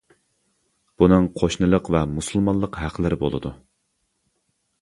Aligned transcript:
بۇنىڭ 1.03 1.27
قوشنىلىق 1.41 1.91
ۋە 1.97 2.01
مۇسۇلمانلىق 2.15 2.81
ھەقلىرى 2.85 3.21
بولىدۇ. 3.25 3.53